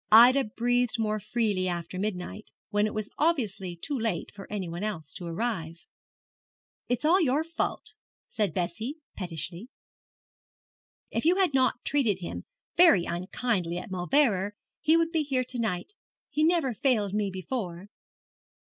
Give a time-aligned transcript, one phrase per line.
[0.11, 4.83] Ida breathed more freely after midnight, when it was obviously too late for any one
[4.83, 5.85] else to arrive.
[6.89, 7.93] 'It is your fault,'
[8.27, 9.69] said Bessie, pettishly.
[11.11, 12.45] 'If you had not treated him
[12.75, 15.93] very unkindly at Mauleverer he would be here to night.
[16.31, 17.87] He never failed me before.'